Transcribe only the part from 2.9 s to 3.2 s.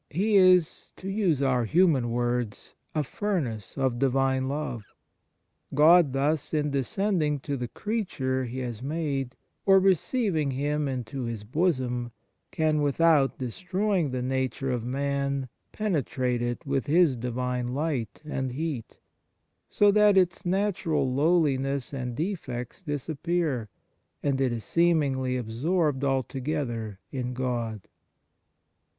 a